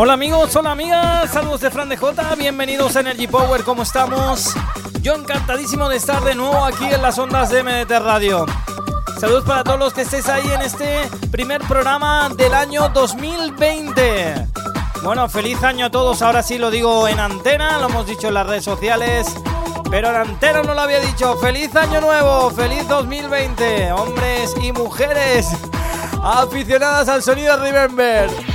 [0.00, 4.54] Hola amigos, hola amigas, saludos de Fran de J, bienvenidos a Energy Power, ¿cómo estamos?
[5.02, 8.46] Yo encantadísimo de estar de nuevo aquí en las ondas de MDT Radio.
[9.18, 14.46] Saludos para todos los que estéis ahí en este primer programa del año 2020.
[15.02, 18.34] Bueno, feliz año a todos, ahora sí lo digo en antena, lo hemos dicho en
[18.34, 19.26] las redes sociales,
[19.90, 21.36] pero en antena no lo había dicho.
[21.38, 25.48] Feliz año nuevo, feliz 2020, hombres y mujeres
[26.22, 28.47] aficionadas al sonido Remember.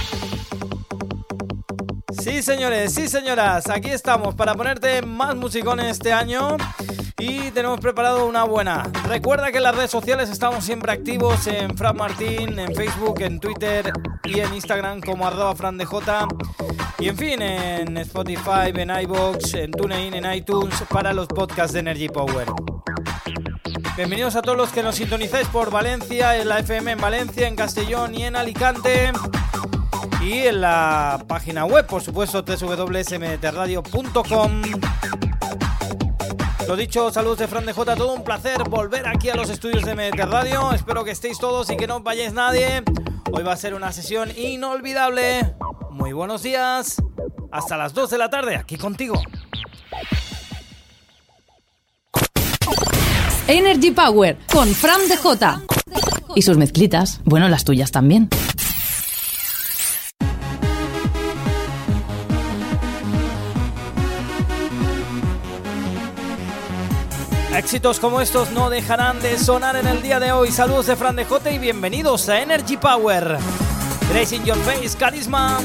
[2.34, 6.58] Sí, señores, sí, señoras, aquí estamos para ponerte más musicón este año.
[7.20, 8.90] Y tenemos preparado una buena.
[9.08, 13.40] Recuerda que en las redes sociales estamos siempre activos en Fran Martín, en Facebook, en
[13.40, 13.94] Twitter
[14.24, 15.94] y en Instagram como arroba FranDJ.
[16.98, 21.82] Y en fin, en Spotify, en iBox, en TuneIn, en iTunes para los podcasts de
[21.82, 22.48] Energy Power.
[23.96, 27.56] Bienvenidos a todos los que nos sintonizáis por Valencia, en la FM en Valencia, en
[27.56, 29.12] Castellón y en Alicante.
[30.24, 34.62] Y en la página web, por supuesto, www.smtradio.com.
[36.68, 39.84] Lo dicho, saludos de Fran de J, todo un placer volver aquí a los estudios
[39.84, 40.76] de MDT.
[40.76, 42.84] Espero que estéis todos y que no vayáis nadie.
[43.32, 45.56] Hoy va a ser una sesión inolvidable.
[45.92, 47.02] Muy buenos días.
[47.52, 49.22] Hasta las 2 de la tarde, aquí contigo.
[53.48, 55.62] Energy Power con Fran de J.
[56.36, 58.30] Y sus mezclitas, bueno, las tuyas también.
[67.74, 70.52] Éxitos como estos no dejarán de sonar en el día de hoy.
[70.52, 73.40] Saludos de Fran de J y bienvenidos a Energy Power.
[74.12, 75.58] Grace in Your Face, Carisma.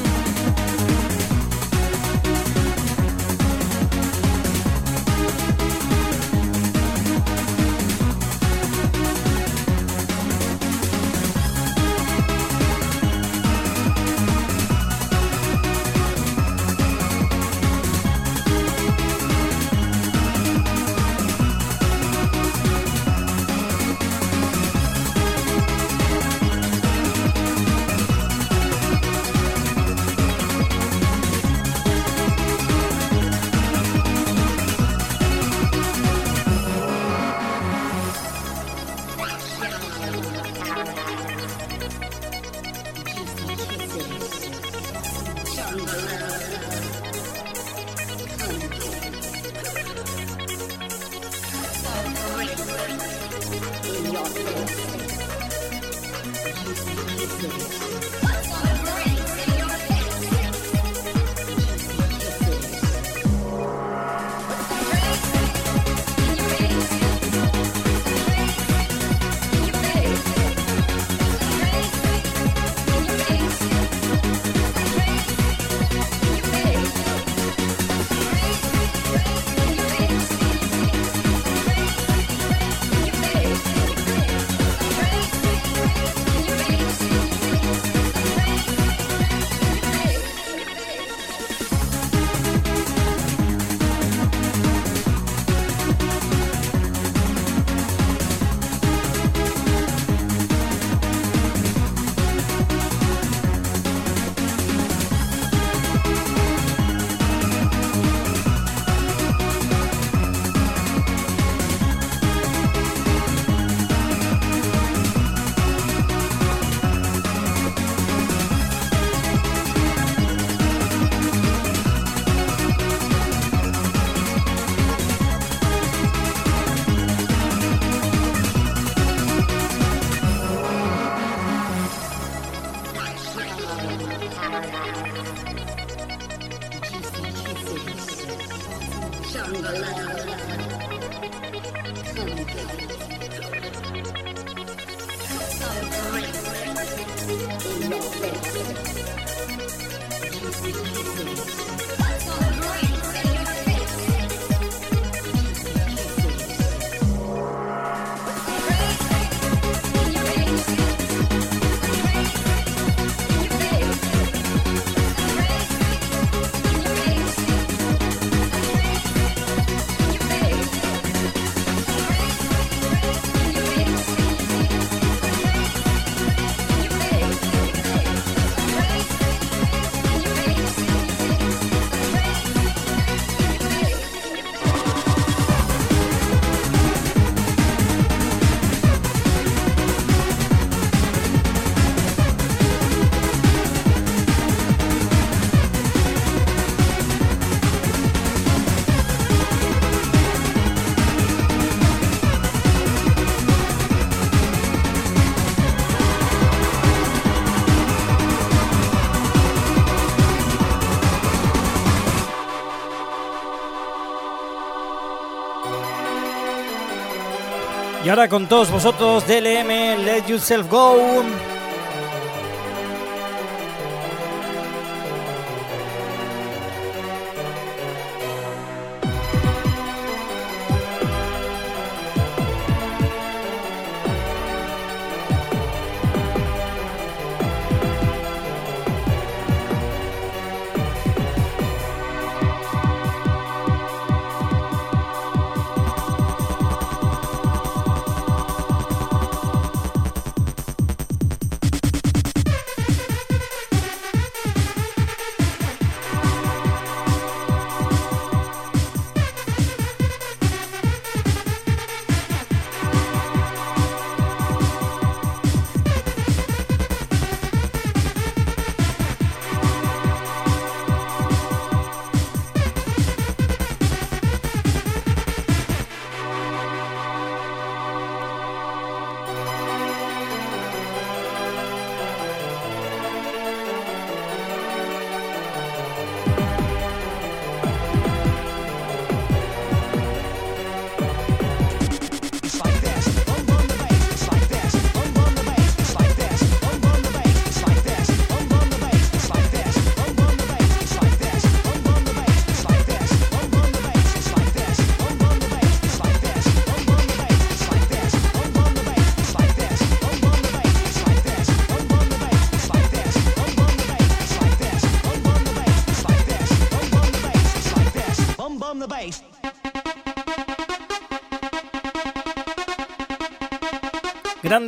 [218.27, 221.58] Con todos vosotros, DLM, Let Yourself Go.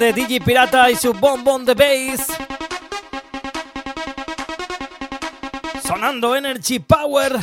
[0.02, 2.26] Grande DJ Pirata y su Bomb on the Bass.
[5.86, 7.40] Sonando Energy Power.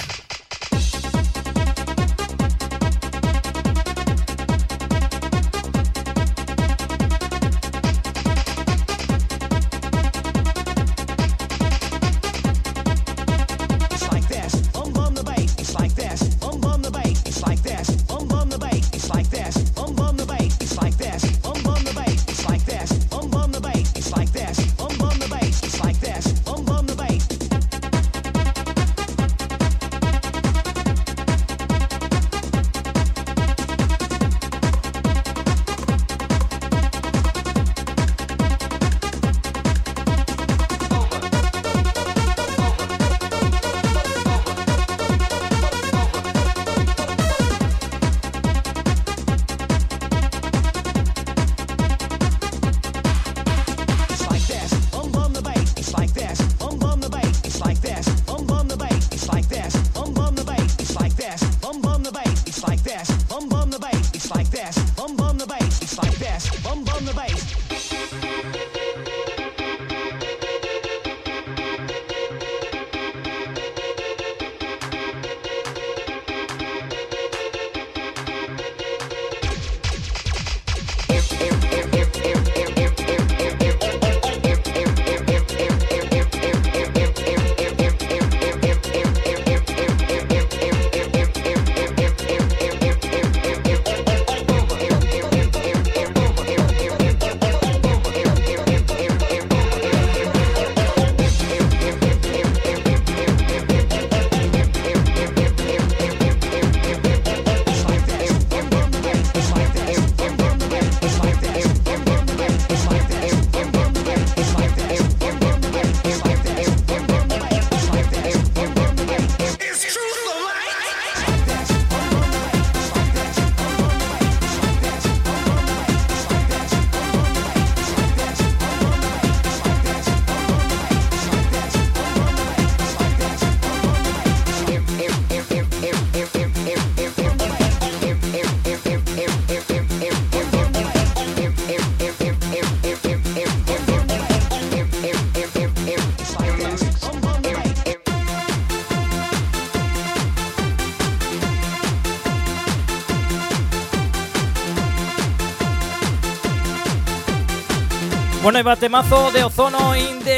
[158.49, 160.38] Bueno, y batemazo de ozono in the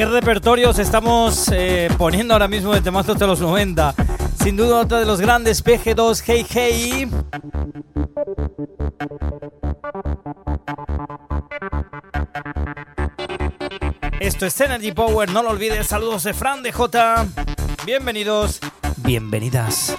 [0.00, 3.94] Qué repertorios estamos eh, poniendo ahora mismo de temazos de los 90.
[4.42, 7.10] Sin duda otra de los grandes PG2 Hey Hey.
[14.20, 15.88] Esto es Energy Power, no lo olvides.
[15.88, 17.26] Saludos de Fran de J.
[17.84, 18.58] Bienvenidos,
[18.96, 19.94] bienvenidas.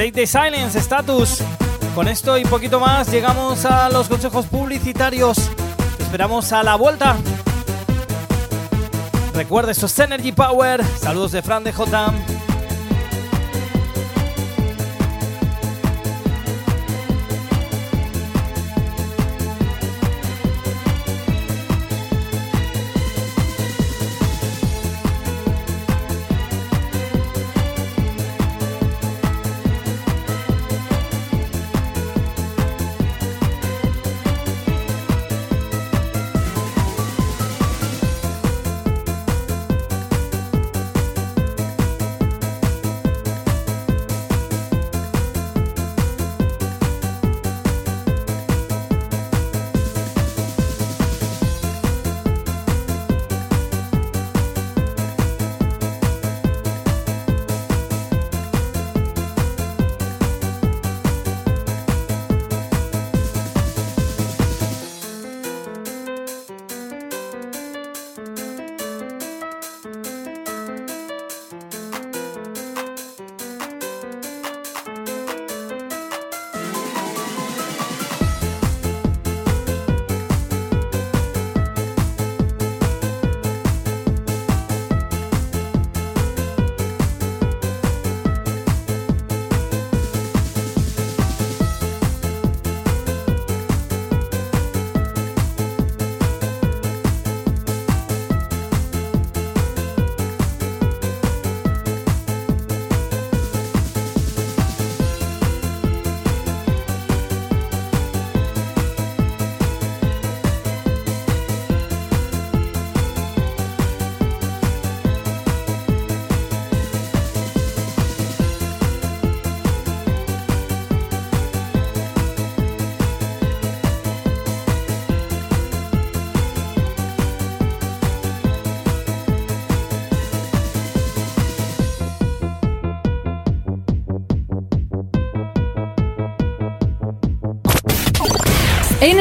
[0.00, 1.42] Break the Silence, Status.
[1.94, 5.36] Con esto y poquito más llegamos a los consejos publicitarios.
[5.98, 7.18] esperamos a la vuelta.
[9.34, 10.82] Recuerda, esto es Energy Power.
[10.98, 12.14] Saludos de Fran de J.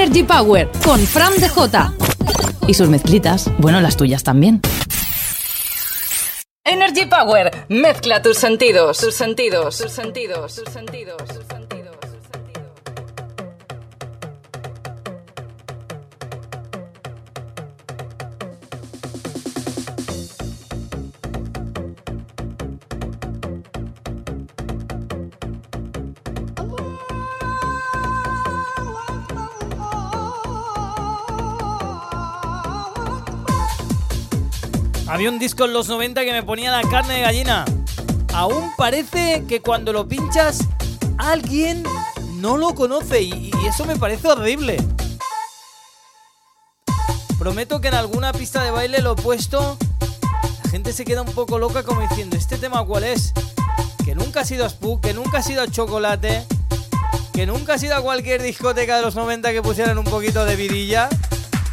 [0.10, 1.92] Energy Power con Fran DJ.
[2.68, 4.60] Y sus mezclitas, bueno, las tuyas también.
[6.64, 11.19] Energy Power, mezcla tus sentidos, tus sentidos, tus sentidos, tus sentidos.
[35.20, 37.66] Había un disco en los 90 que me ponía la carne de gallina.
[38.34, 40.60] Aún parece que cuando lo pinchas,
[41.18, 41.84] alguien
[42.36, 44.78] no lo conoce y, eso me parece horrible.
[47.38, 49.78] Prometo que en alguna pista de baile lo he puesto.
[50.64, 53.34] La gente se queda un poco loca como diciendo, ¿este tema cuál es?
[54.06, 56.46] Que nunca ha sido Spook, que nunca ha sido Chocolate,
[57.34, 60.56] que nunca ha sido a cualquier discoteca de los 90 que pusieran un poquito de
[60.56, 61.10] vidilla.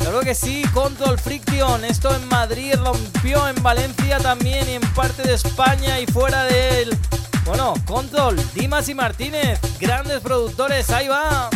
[0.07, 1.85] Claro que sí, Control Friction.
[1.85, 6.83] Esto en Madrid rompió en Valencia también y en parte de España y fuera de
[6.83, 6.97] él.
[7.45, 11.51] Bueno, Control, Dimas y Martínez, grandes productores, ahí va.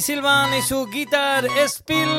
[0.00, 2.15] Silvan y su guitar Spill.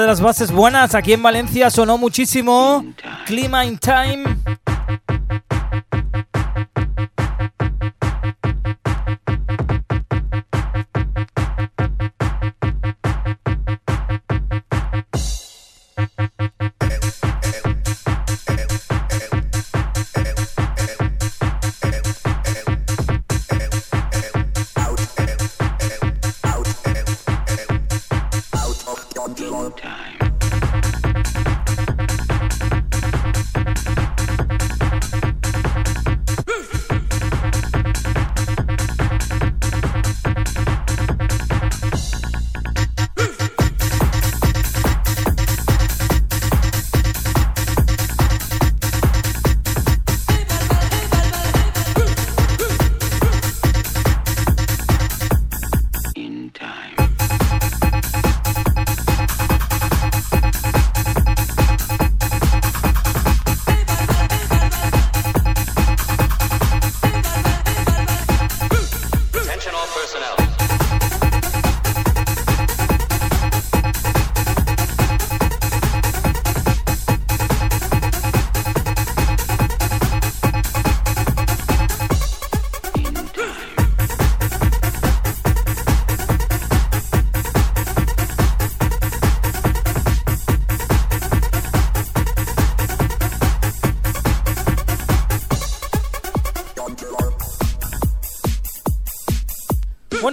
[0.00, 2.82] De las bases buenas aquí en Valencia sonó muchísimo.
[3.26, 4.31] Clima in Time.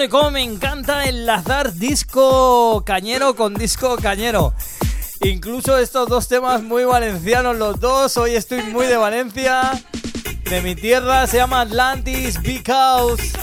[0.01, 4.53] Y como me encanta enlazar disco cañero con disco cañero.
[5.21, 8.15] Incluso estos dos temas muy valencianos los dos.
[8.15, 9.71] Hoy estoy muy de Valencia.
[10.45, 13.33] De mi tierra se llama Atlantis Because.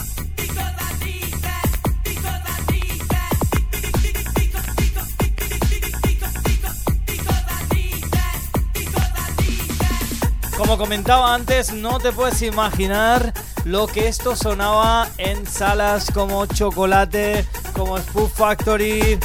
[10.57, 13.35] Como comentaba antes, no te puedes imaginar
[13.67, 19.19] lo que esto sonaba en salas como Chocolate, como Spoof Factory,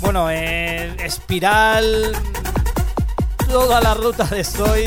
[0.00, 2.16] bueno, en Espiral,
[3.46, 4.86] toda la ruta de Soy,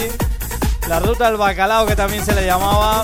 [0.90, 3.04] la ruta del bacalao que también se le llamaba.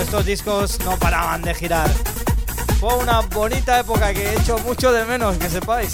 [0.00, 1.88] Estos discos no paraban de girar.
[2.80, 5.92] Fue una bonita época que he hecho mucho de menos, que sepáis.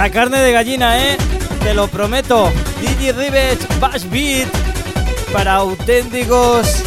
[0.00, 1.18] La carne de gallina, ¿eh?
[1.62, 2.50] Te lo prometo.
[2.80, 4.48] Digi Rivets Bash Beat
[5.30, 6.82] para auténticos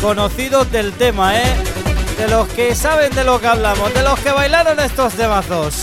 [0.00, 1.56] conocidos del tema, ¿eh?
[2.16, 5.82] De los que saben de lo que hablamos, de los que bailaron estos temazos.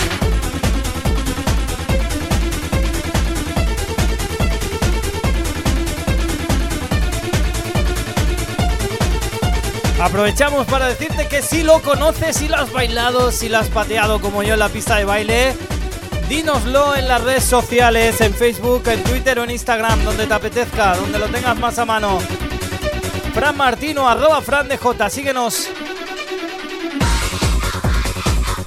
[10.01, 14.19] Aprovechamos para decirte que si lo conoces, si lo has bailado, si lo has pateado
[14.19, 15.55] como yo en la pista de baile,
[16.27, 20.95] dínoslo en las redes sociales, en Facebook, en Twitter o en Instagram, donde te apetezca,
[20.95, 22.17] donde lo tengas más a mano.
[23.35, 24.79] Fran Martino, arroba Fran de
[25.11, 25.69] síguenos.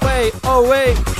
[0.01, 1.14] Wey, oh wey.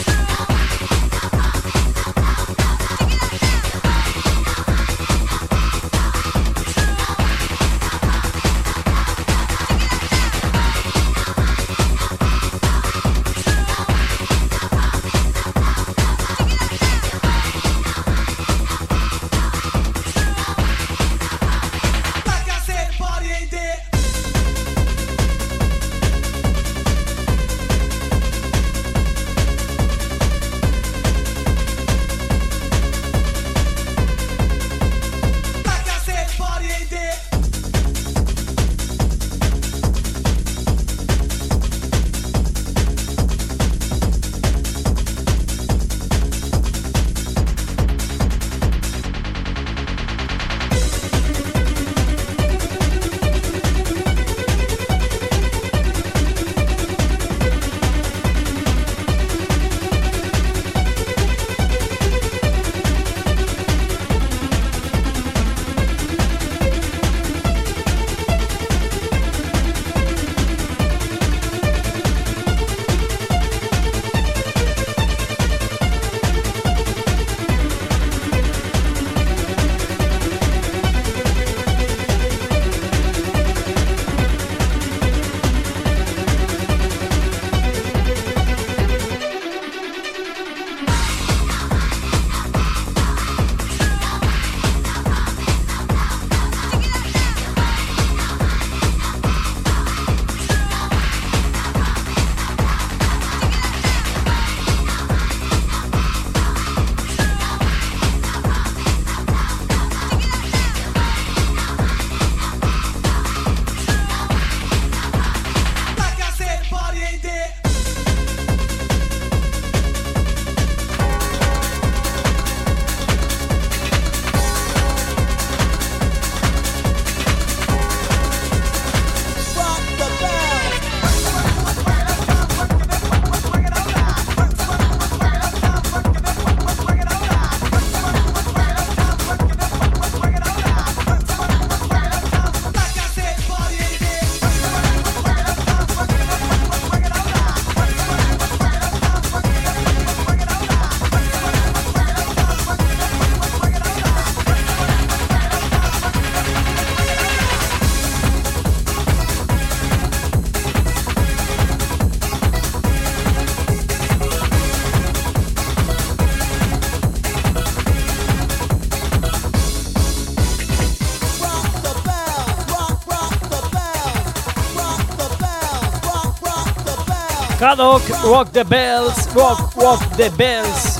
[177.65, 180.94] Haddock, Rock the Bells, Rock, Rock the Bells.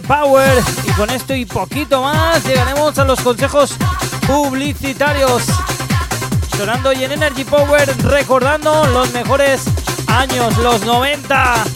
[0.00, 0.62] Power.
[0.86, 3.76] Y con esto y poquito más llegaremos a los consejos
[4.26, 5.44] publicitarios.
[6.56, 9.64] Sonando y en Energy Power recordando los mejores
[10.08, 11.67] años, los 90.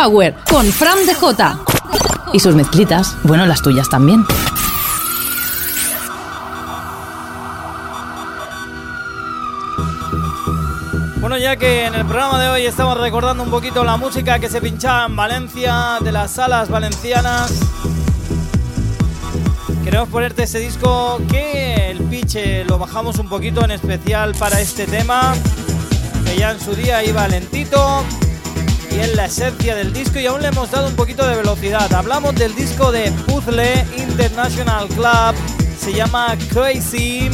[0.00, 1.56] Con Fran DJ.
[2.32, 4.24] Y sus mezclitas, bueno, las tuyas también.
[11.20, 14.48] Bueno, ya que en el programa de hoy estamos recordando un poquito la música que
[14.48, 17.52] se pinchaba en Valencia, de las salas valencianas,
[19.84, 24.86] queremos ponerte ese disco que el pitch lo bajamos un poquito en especial para este
[24.86, 25.34] tema,
[26.24, 28.02] que ya en su día iba lentito
[29.00, 31.92] es la esencia del disco y aún le hemos dado un poquito de velocidad.
[31.94, 35.34] Hablamos del disco de Puzzle International Club,
[35.78, 37.30] se llama Crazy.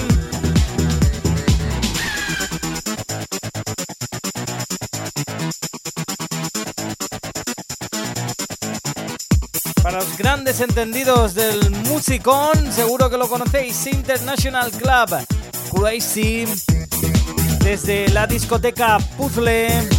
[9.82, 15.26] Para los grandes entendidos del musicón, seguro que lo conocéis, International Club,
[15.72, 16.44] Crazy,
[17.60, 19.95] desde la discoteca Puzzle.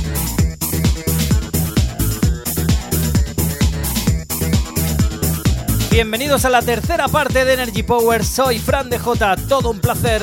[5.98, 8.24] Bienvenidos a la tercera parte de Energy Power.
[8.24, 9.36] Soy Fran de J.
[9.50, 10.22] Todo un placer.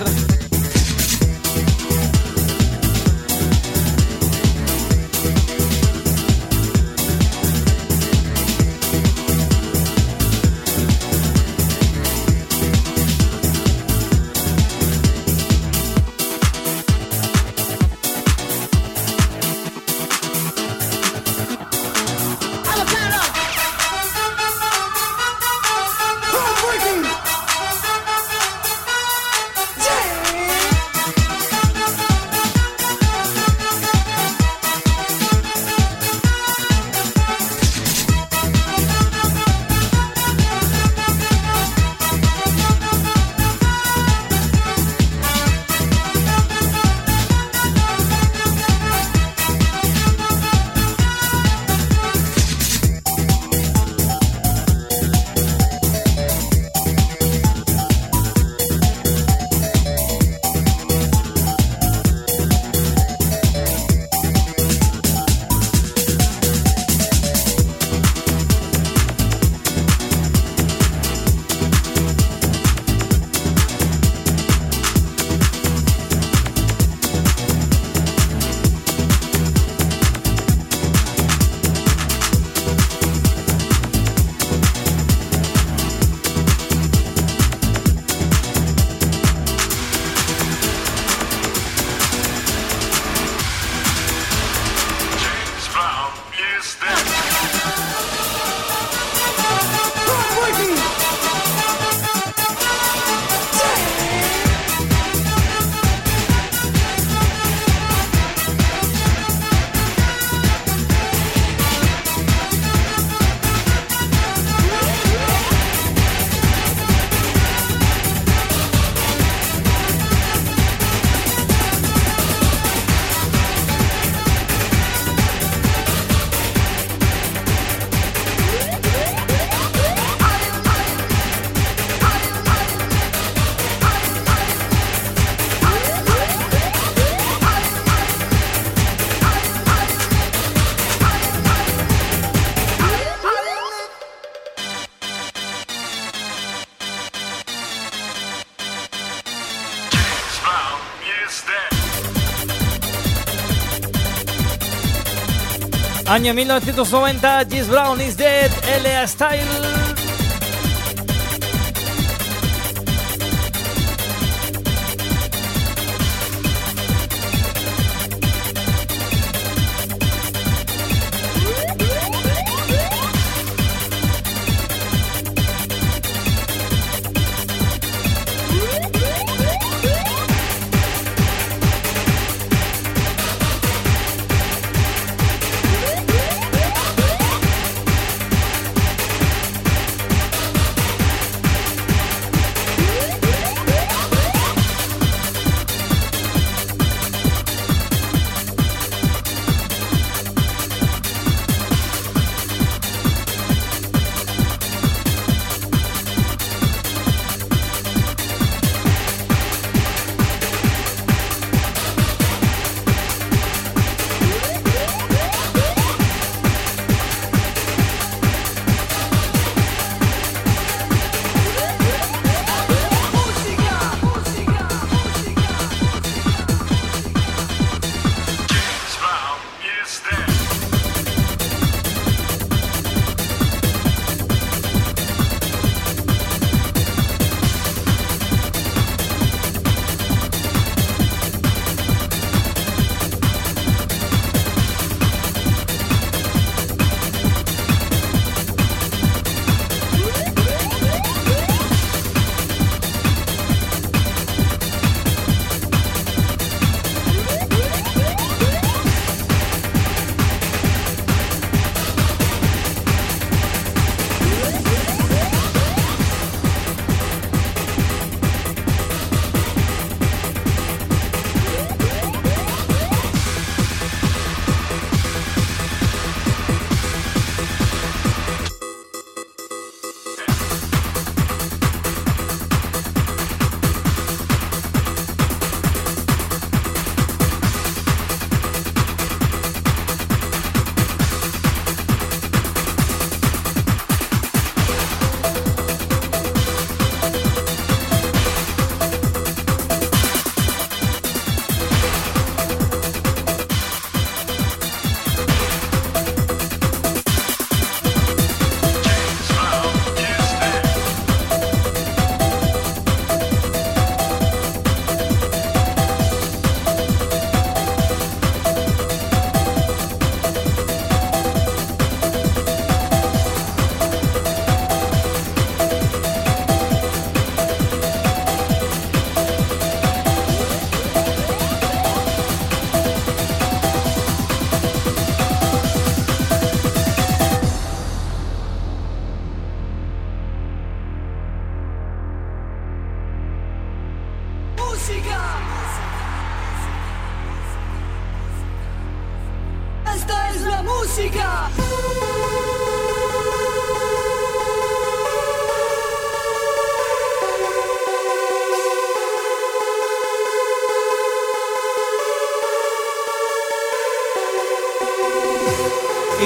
[156.15, 159.05] Año 1990, Jess Brown is dead, L.A.
[159.09, 159.84] Style.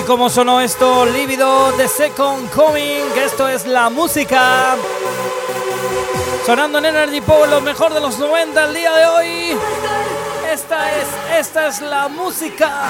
[0.08, 4.74] cómo sonó esto, Lívido de Second Coming, esto es la música.
[6.46, 9.58] Sonando en Energy Power, lo mejor de los 90 el día de hoy.
[10.50, 12.88] Esta es, esta es la música.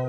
[0.00, 0.06] I'm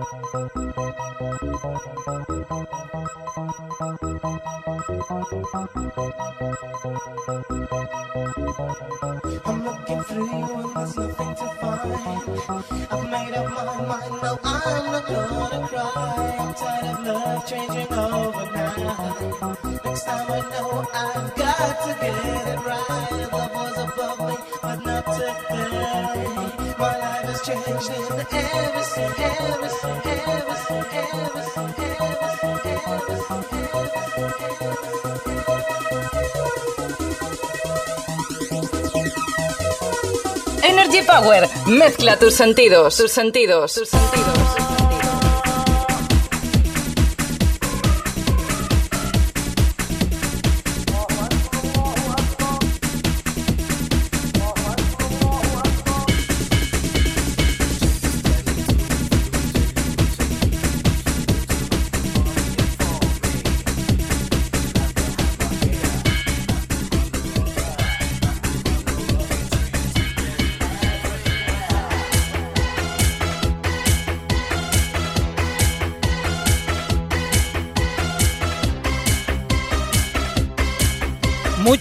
[9.66, 11.94] looking through you and there's nothing to find.
[12.92, 16.38] I've made up my mind, no, I'm not gonna cry.
[16.40, 18.78] I'm tired of love changing overnight.
[19.84, 23.30] Next time I know I've got to get it right.
[23.32, 24.49] Love was above me.
[40.62, 44.69] Energy Power, mezcla tus sentidos, tus sentidos, tus sentidos.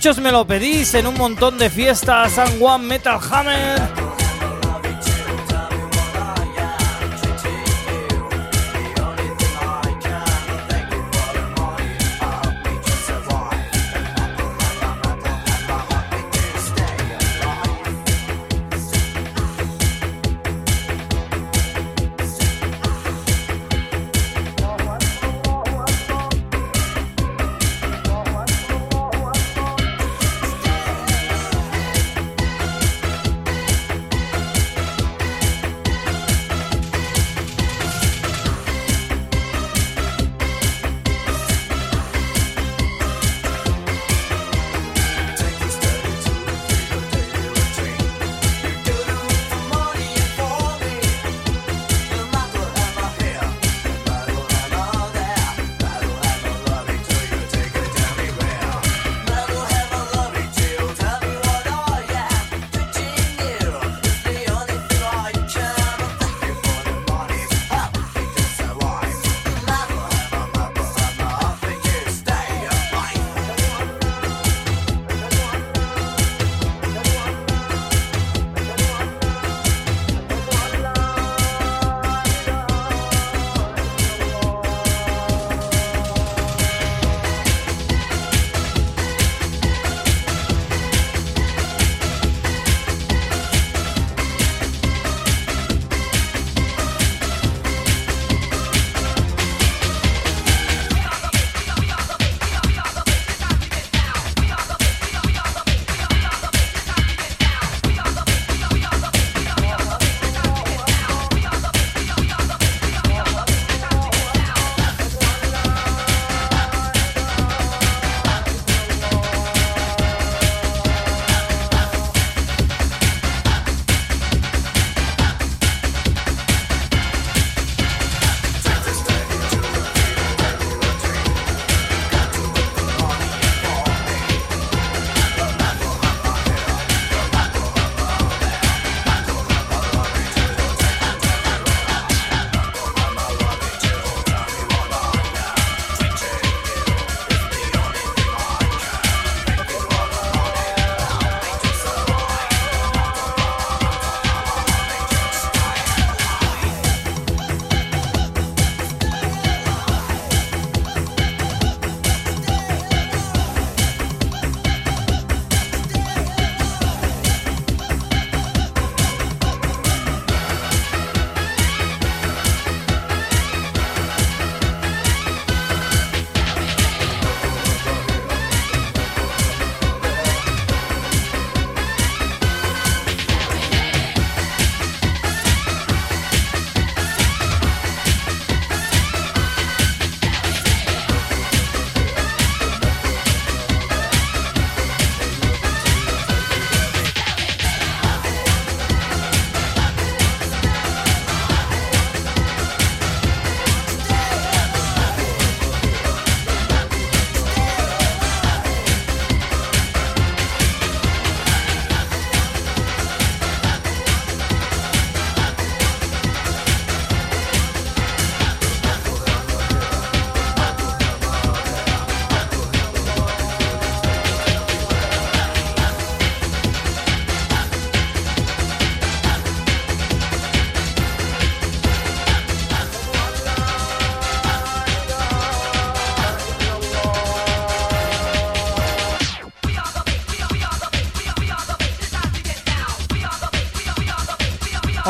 [0.08, 3.97] Muchos me lo pedís en un montón de fiestas, San Juan Metal Hammer.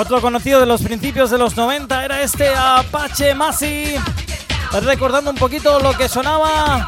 [0.08, 3.94] Otro conocido de los principios de los 90 era este Apache Masi.
[4.82, 6.86] Recordando un poquito lo que sonaba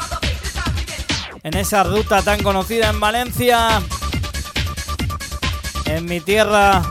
[1.43, 3.79] en esa ruta tan conocida en Valencia,
[5.85, 6.81] en mi tierra.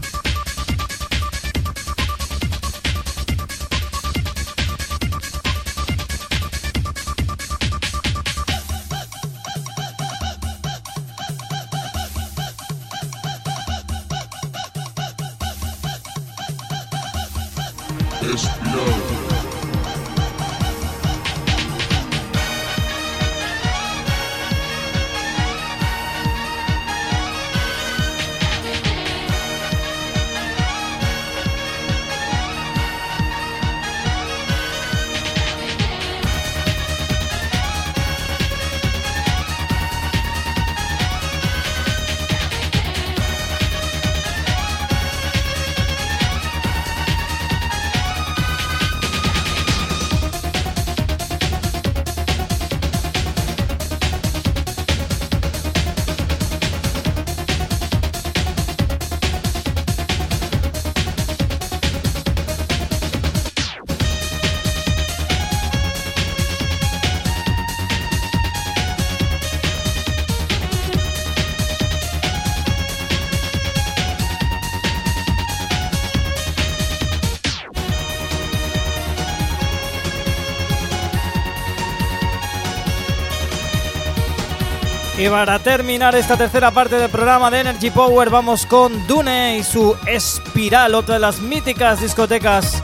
[85.21, 89.63] Y para terminar esta tercera parte del programa de Energy Power vamos con Dune y
[89.63, 92.83] su Espiral, otra de las míticas discotecas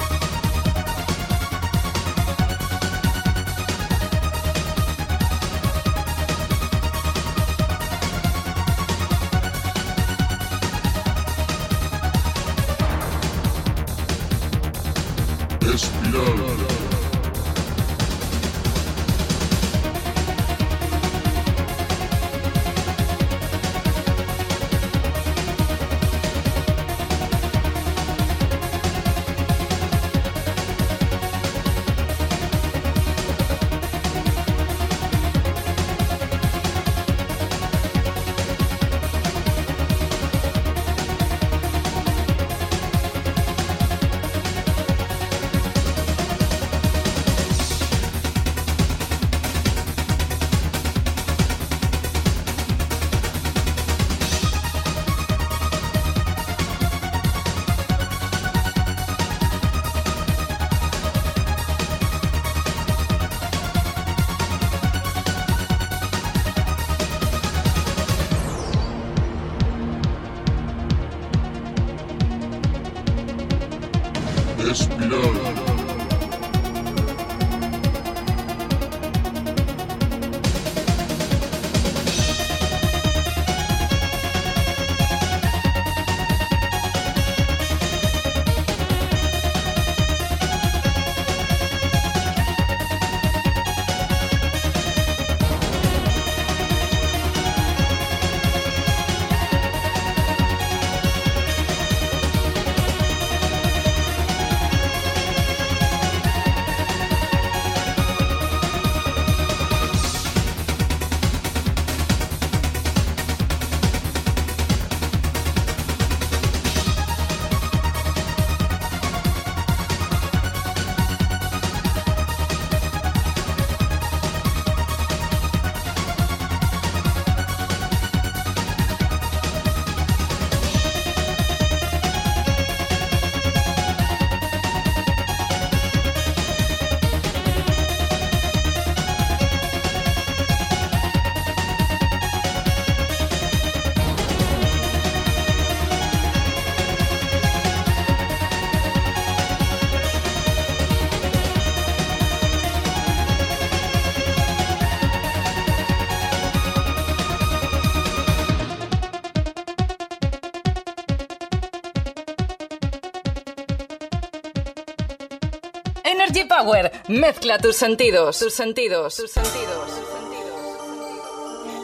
[167.07, 169.89] Mezcla tus sentidos, tus sentidos, tus sentidos,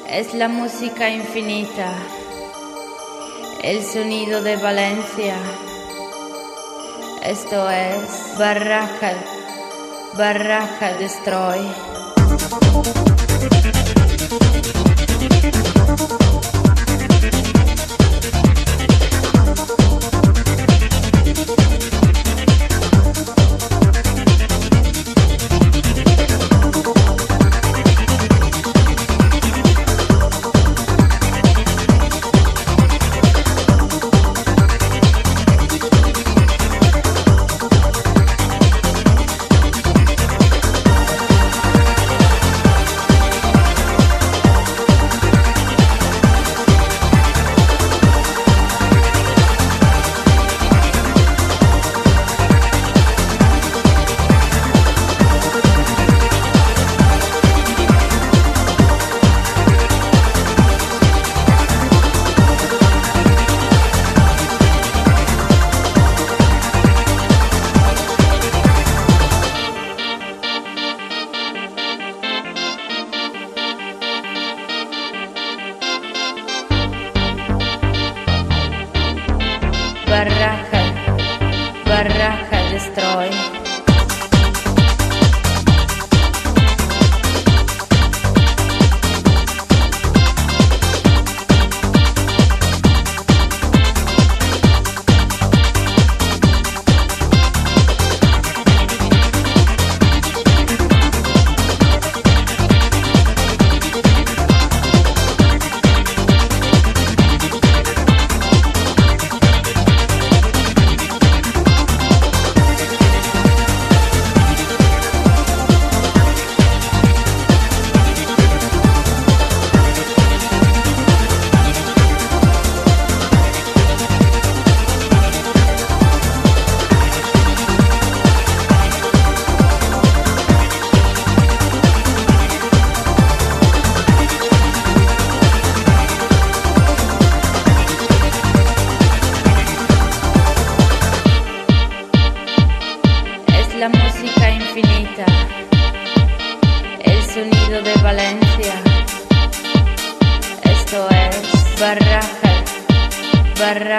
[0.09, 1.93] Es la música infinita.
[3.63, 5.37] El sonido de Valencia.
[7.23, 9.15] Esto es Barraca.
[10.15, 11.61] Barraca Destroy.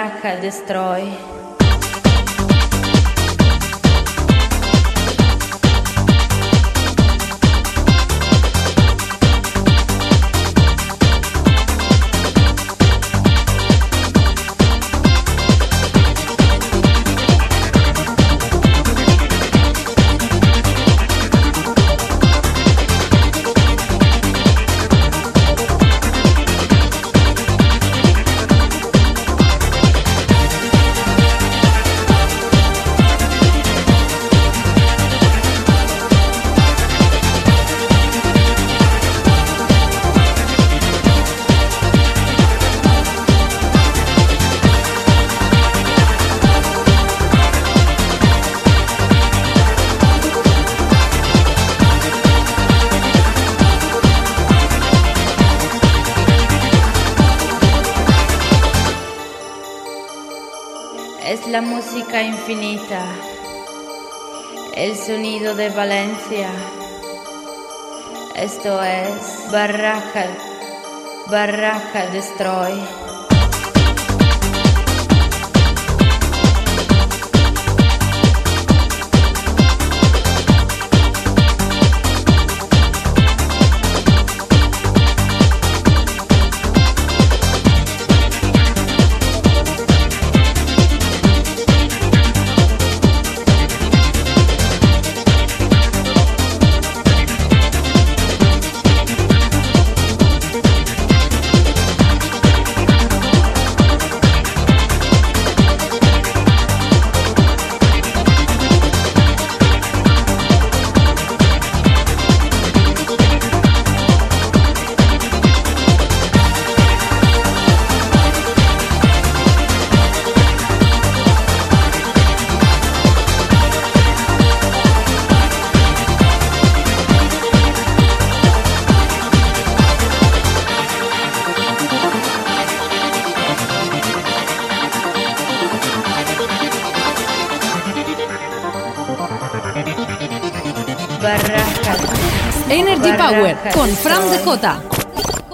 [0.04, 1.33] Barraca Destroy.
[62.46, 63.02] Infinita,
[64.76, 66.50] el sonido de Valencia.
[68.36, 70.26] Esto es Barraca,
[71.30, 73.13] Barraca Destroy.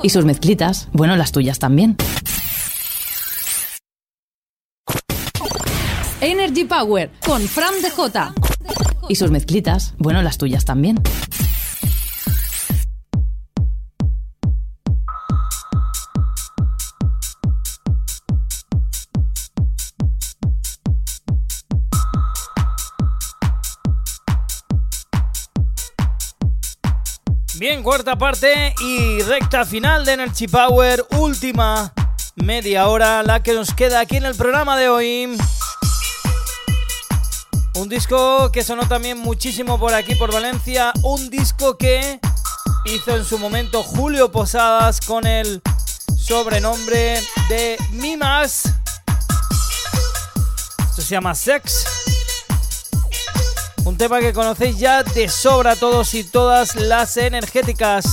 [0.02, 1.96] Y sus mezclitas, bueno, las tuyas también.
[6.20, 8.32] Energy Power con Fran Jota.
[9.08, 11.00] Y sus mezclitas, bueno, las tuyas también.
[27.60, 31.92] Bien, cuarta parte y recta final de Energy Power, última
[32.34, 35.38] media hora, la que nos queda aquí en el programa de hoy.
[37.74, 40.94] Un disco que sonó también muchísimo por aquí, por Valencia.
[41.02, 42.18] Un disco que
[42.86, 45.60] hizo en su momento Julio Posadas con el
[46.16, 47.20] sobrenombre
[47.50, 48.72] de Mimas.
[50.88, 51.99] Esto se llama Sex.
[53.84, 58.04] Un tema que conocéis ya de sobra todos y todas las energéticas.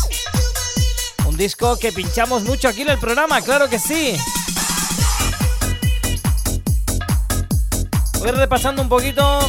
[1.26, 4.18] Un disco que pinchamos mucho aquí en el programa, claro que sí.
[8.20, 9.48] Voy repasando un poquito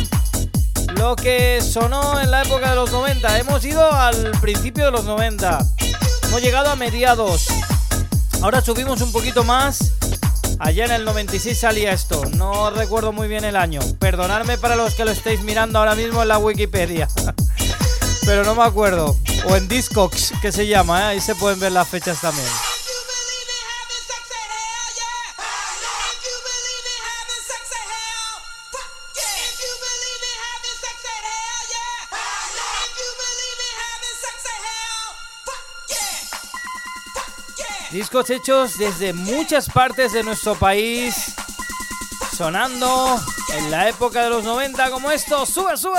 [0.97, 3.39] lo que sonó en la época de los 90.
[3.39, 5.59] Hemos ido al principio de los 90.
[6.25, 7.47] Hemos llegado a mediados.
[8.43, 9.93] Ahora subimos un poquito más
[10.59, 13.81] Allá en el 96 salía esto, no recuerdo muy bien el año.
[13.99, 17.09] Perdonadme para los que lo estéis mirando ahora mismo en la Wikipedia.
[18.27, 19.17] Pero no me acuerdo.
[19.49, 21.05] O en Discogs, que se llama, ¿eh?
[21.05, 22.49] ahí se pueden ver las fechas también.
[37.99, 41.35] Discos hechos desde muchas partes de nuestro país,
[42.33, 43.21] sonando
[43.57, 45.45] en la época de los 90 como esto.
[45.45, 45.99] ¡Sube, sube!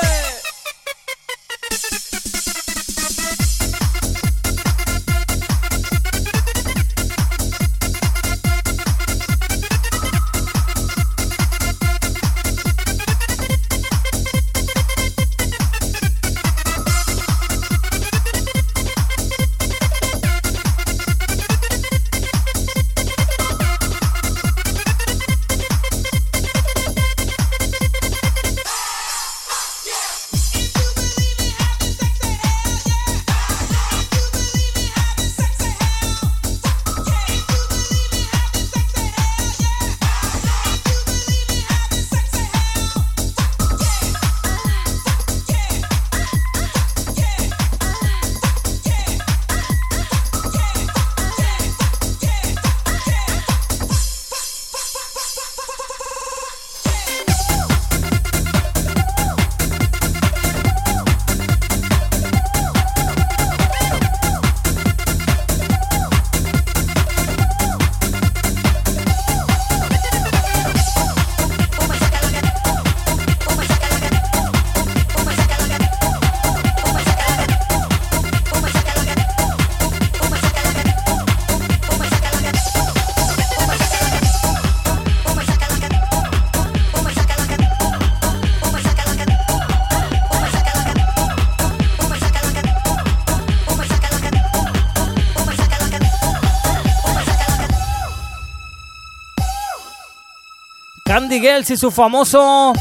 [101.10, 102.72] Randy Gels y su famoso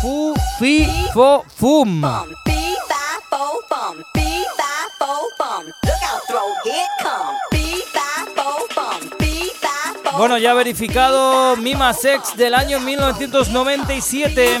[0.00, 2.02] Fu Fi Fo Fum.
[10.16, 14.60] Bueno, ya verificado Mima Sex del año 1997.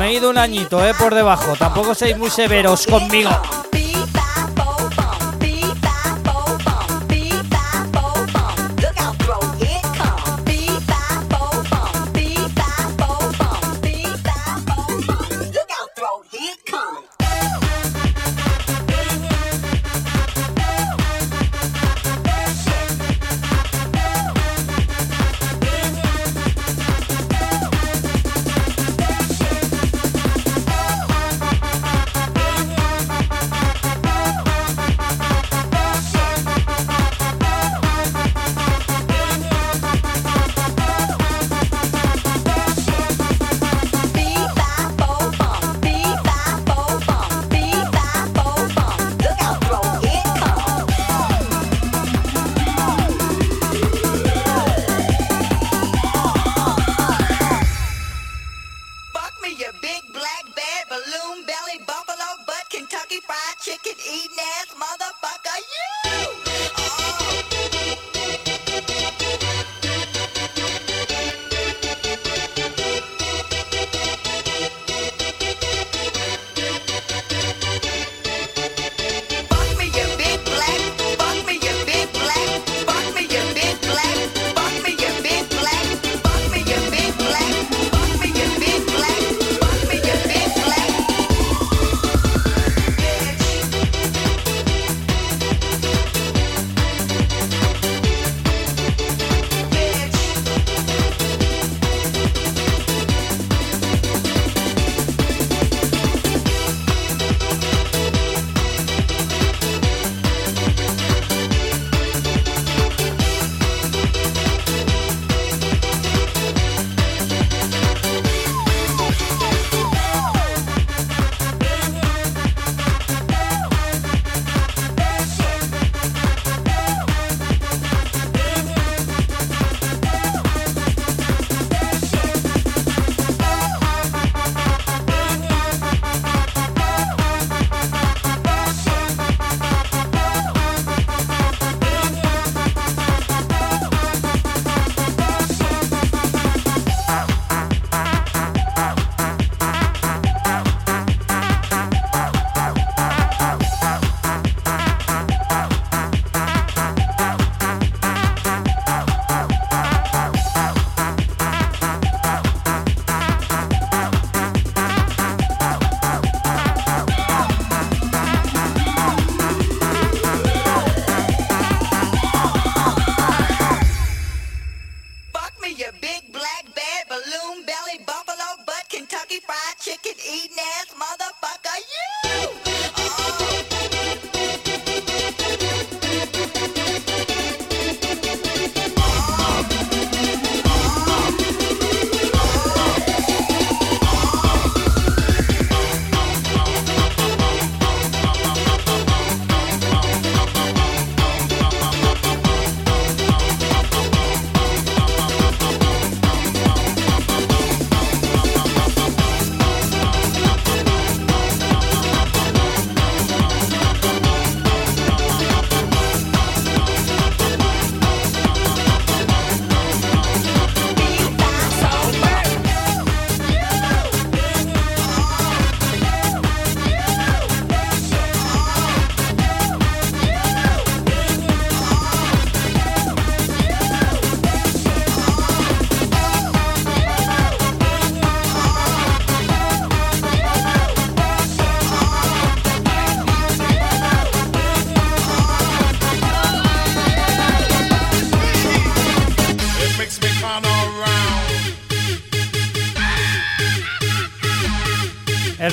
[0.00, 1.54] Me he ido un añito, eh, por debajo.
[1.56, 3.30] Tampoco seáis muy severos conmigo.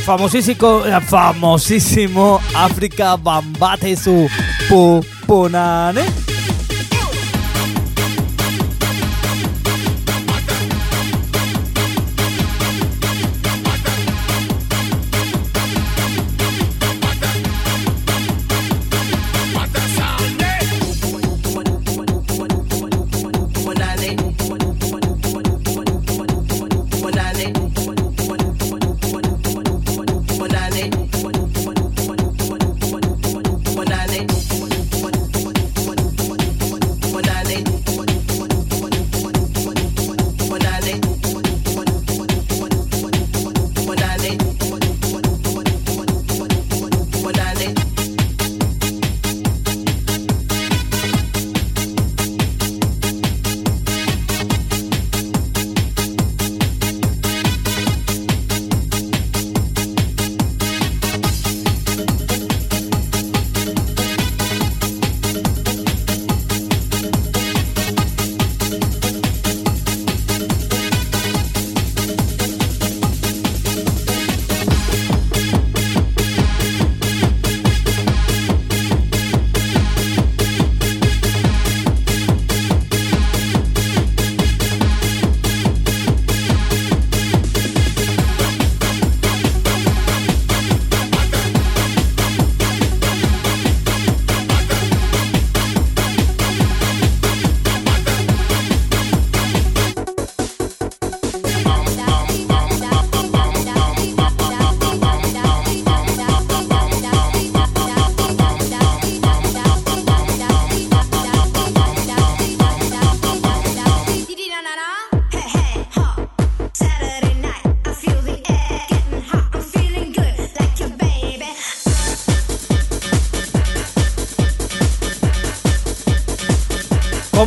[0.06, 4.30] Famosísimo, famosísimo África Bambate su
[4.70, 6.06] Pupunane.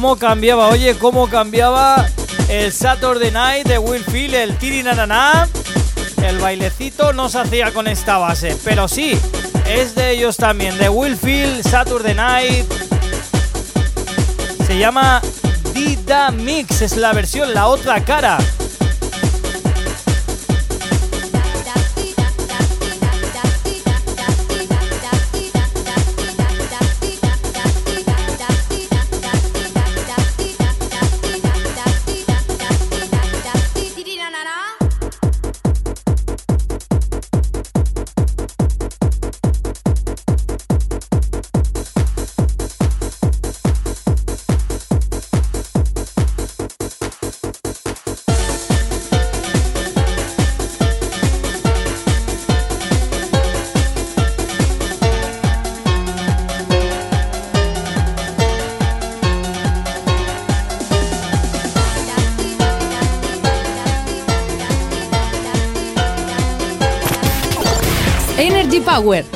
[0.00, 2.08] Cómo cambiaba, oye, cómo cambiaba
[2.48, 5.48] el Saturday Night de Will Phil, el Tiri Nananá.
[6.22, 9.18] El bailecito no se hacía con esta base, pero sí,
[9.66, 12.72] es de ellos también, de Will Phil, Saturday Night.
[14.68, 15.20] Se llama
[15.74, 18.38] Dida Mix, es la versión, la otra cara.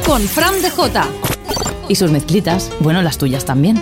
[0.05, 1.07] Con Fran de J.
[1.89, 3.81] Y sus mezclitas, bueno, las tuyas también.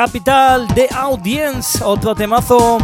[0.00, 2.78] Capital de Audience, otro temazo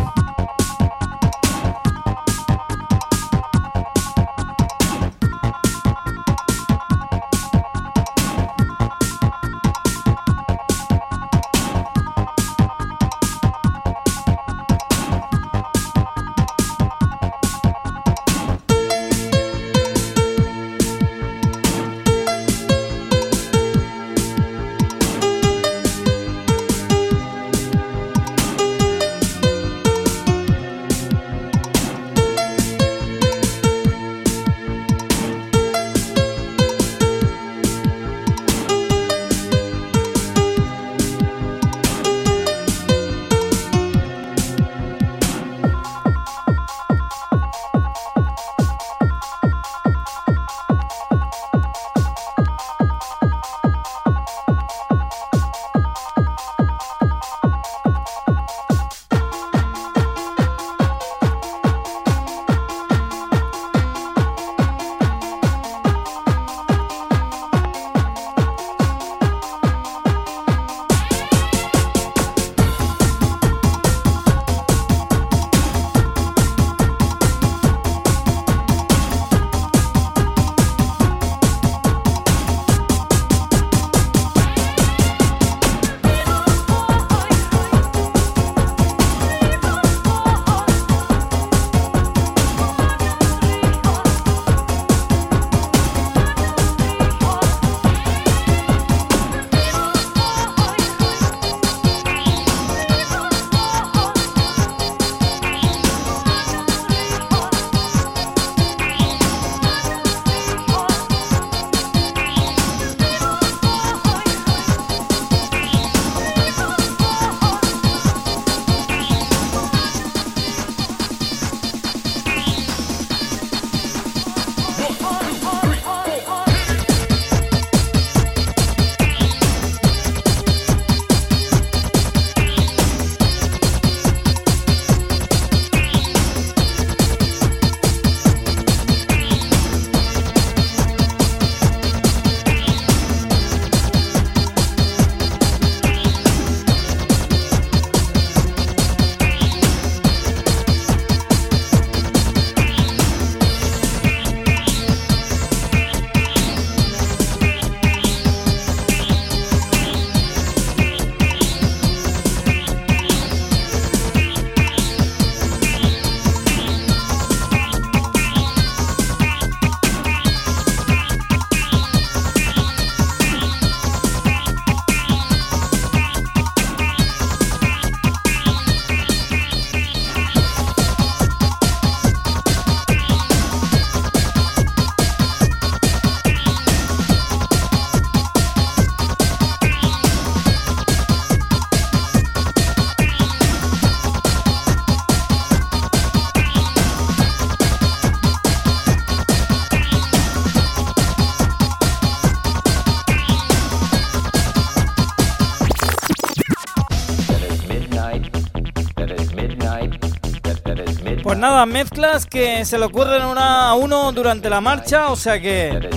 [211.39, 215.91] Nada, mezclas que se le ocurren una a uno durante la marcha, o sea que,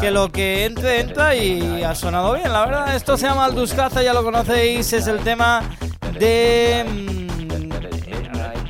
[0.00, 2.94] que lo que entre, entra y ha sonado bien, la verdad.
[2.94, 5.62] Esto se llama Alduscaza, ya lo conocéis, es el tema
[6.18, 6.84] de...
[6.88, 7.14] Mm,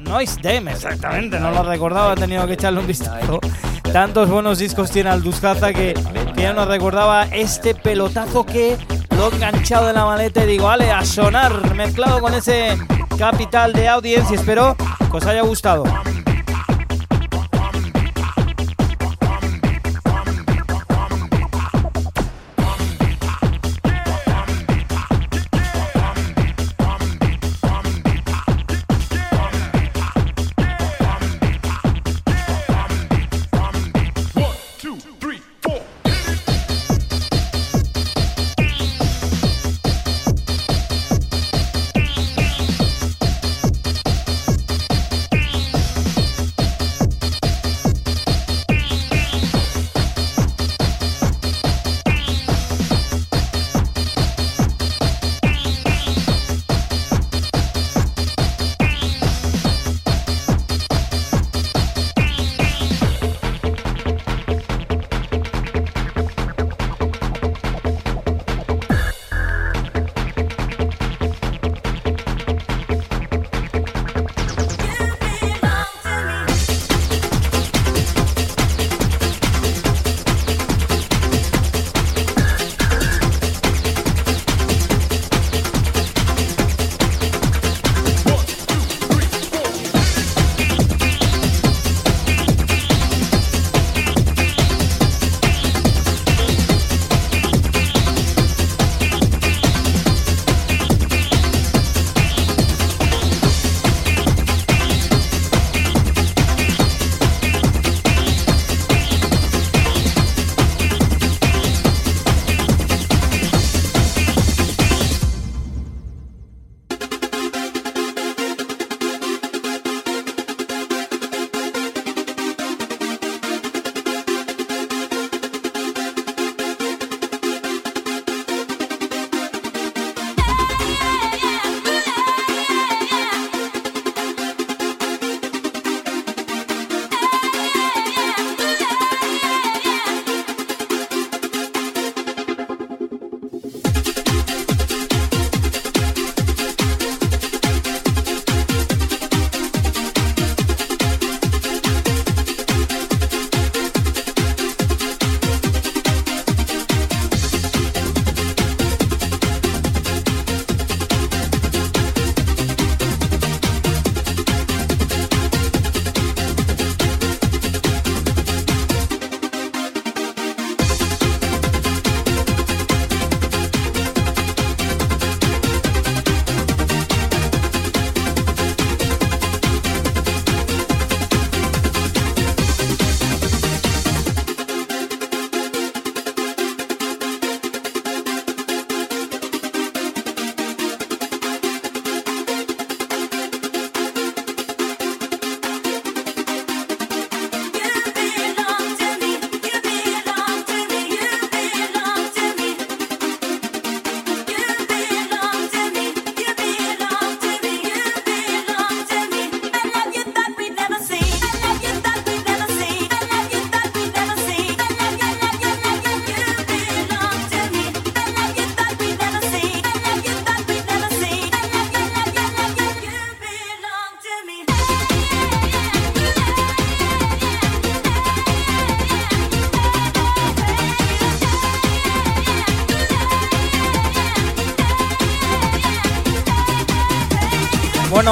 [0.05, 3.41] Noise Dem, exactamente, no lo recordaba, he tenido que echarle un vistazo.
[3.93, 5.95] Tantos buenos discos tiene Alduscaza que,
[6.35, 8.79] que ya nos recordaba este pelotazo que
[9.17, 12.79] lo he enganchado en la maleta y digo, vale, a sonar, mezclado con ese
[13.19, 14.37] capital de audiencia.
[14.37, 14.77] Espero
[15.11, 15.85] que os haya gustado.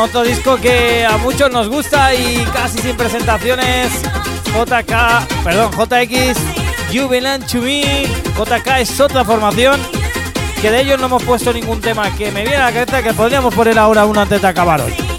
[0.02, 3.92] Otro disco que a muchos nos gusta y casi sin presentaciones.
[4.46, 8.06] JK, perdón, JX, Belong to Me.
[8.36, 9.80] JK es otra formación
[10.60, 13.14] que de ellos no hemos puesto ningún tema que me viene a la cabeza que
[13.14, 15.11] podríamos poner ahora uno antes de acabar hoy.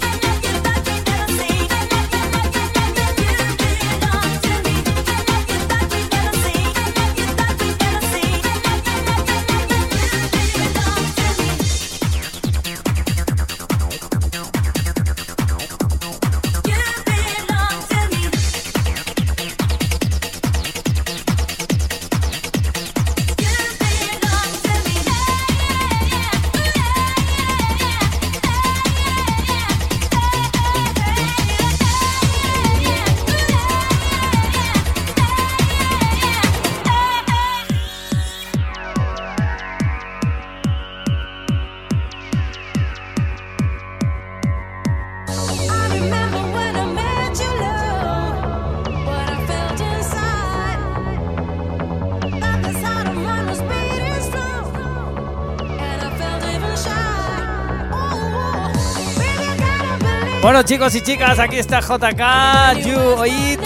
[60.44, 63.60] Bueno chicos y chicas, aquí está JK, You It.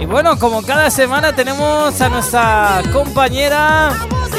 [0.00, 3.90] Y bueno, como cada semana tenemos a nuestra compañera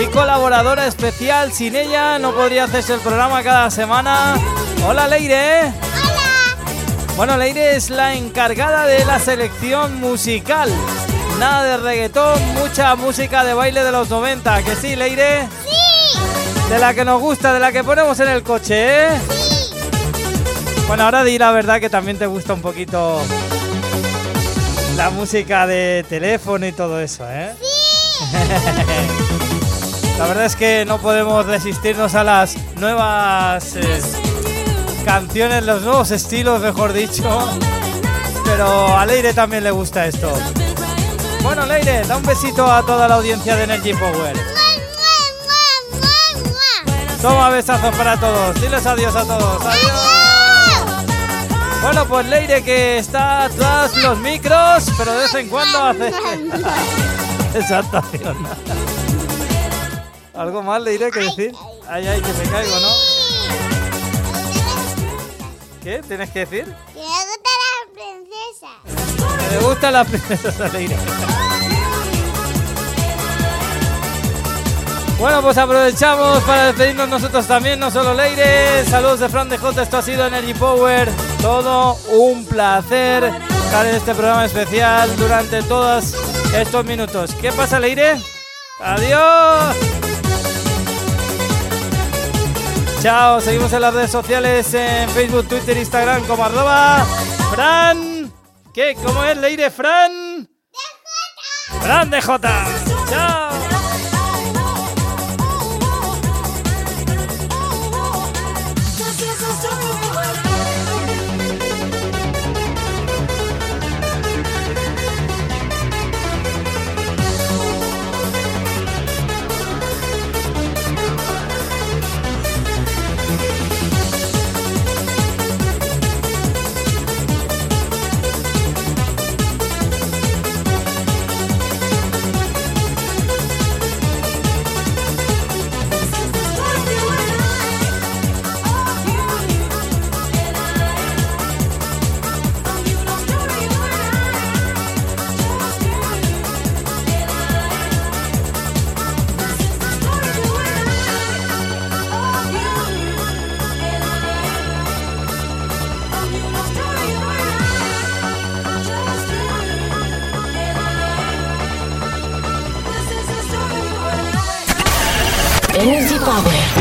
[0.02, 1.54] y colaboradora especial.
[1.54, 4.34] Sin ella no podría hacerse el programa cada semana.
[4.84, 5.68] Hola Leire.
[5.68, 7.14] Hola.
[7.16, 10.72] Bueno, Leire es la encargada de la selección musical.
[11.38, 14.64] Nada de reggaetón, mucha música de baile de los 90.
[14.64, 15.48] ¿Que sí, Leire?
[15.68, 16.68] Sí.
[16.68, 19.20] De la que nos gusta, de la que ponemos en el coche, ¿eh?
[19.30, 19.39] Sí.
[20.90, 23.22] Bueno, ahora di la verdad que también te gusta un poquito
[24.98, 27.54] la música de teléfono y todo eso, ¿eh?
[27.62, 27.68] Sí.
[30.18, 34.02] la verdad es que no podemos resistirnos a las nuevas eh,
[35.06, 37.48] canciones, los nuevos estilos, mejor dicho.
[38.44, 40.34] Pero a Leire también le gusta esto.
[41.44, 44.36] Bueno, Leire, da un besito a toda la audiencia de Energy Power.
[47.22, 48.60] Toma besazos para todos.
[48.60, 49.64] Diles adiós a todos.
[49.64, 50.19] Adiós.
[51.82, 56.10] Bueno, pues Leire que está tras los micros, pero de vez en cuando hace
[57.56, 57.82] esa.
[60.34, 61.54] ¿Algo más, Leire, que decir?
[61.88, 62.90] Ay, ay, que me caigo, ¿no?
[65.82, 66.02] ¿Qué?
[66.06, 66.66] ¿Tienes que decir?
[66.94, 69.52] Que me gusta la princesa.
[69.52, 70.98] Me gusta la princesa Leire.
[75.18, 78.86] Bueno, pues aprovechamos para despedirnos nosotros también, no solo Leire.
[78.86, 81.10] Saludos de Fran de J, esto ha sido Energy Power.
[81.42, 83.24] Todo un placer
[83.70, 86.16] estar en este programa especial durante todos
[86.56, 87.34] estos minutos.
[87.40, 88.18] ¿Qué pasa, Leire?
[88.82, 89.76] Adiós.
[93.02, 97.06] Chao, seguimos en las redes sociales, en Facebook, Twitter, Instagram como arroba
[97.52, 98.32] Fran.
[98.74, 98.96] ¿Qué?
[99.04, 99.70] ¿Cómo es, Leire?
[99.70, 100.50] Fran.
[101.82, 102.66] Fran de J.
[103.10, 103.49] Chao.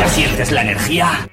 [0.09, 1.28] Sientes la energía?